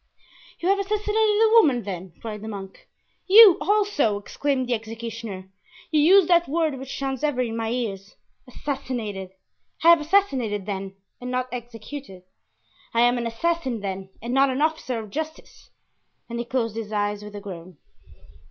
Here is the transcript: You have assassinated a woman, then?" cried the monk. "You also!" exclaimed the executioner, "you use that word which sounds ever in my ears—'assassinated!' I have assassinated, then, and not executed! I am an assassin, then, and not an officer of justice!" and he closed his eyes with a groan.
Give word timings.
You 0.59 0.69
have 0.69 0.79
assassinated 0.79 1.13
a 1.43 1.49
woman, 1.51 1.83
then?" 1.83 2.13
cried 2.21 2.41
the 2.41 2.47
monk. 2.47 2.87
"You 3.27 3.59
also!" 3.61 4.17
exclaimed 4.17 4.67
the 4.67 4.73
executioner, 4.73 5.51
"you 5.91 6.01
use 6.01 6.27
that 6.27 6.47
word 6.49 6.79
which 6.79 6.97
sounds 6.97 7.23
ever 7.23 7.39
in 7.41 7.55
my 7.55 7.69
ears—'assassinated!' 7.69 9.29
I 9.83 9.89
have 9.89 10.01
assassinated, 10.01 10.65
then, 10.65 10.95
and 11.21 11.29
not 11.29 11.49
executed! 11.51 12.23
I 12.95 13.01
am 13.01 13.19
an 13.19 13.27
assassin, 13.27 13.81
then, 13.81 14.09
and 14.23 14.33
not 14.33 14.49
an 14.49 14.63
officer 14.63 14.97
of 14.97 15.11
justice!" 15.11 15.69
and 16.27 16.39
he 16.39 16.45
closed 16.45 16.75
his 16.75 16.91
eyes 16.91 17.23
with 17.23 17.35
a 17.35 17.39
groan. 17.39 17.77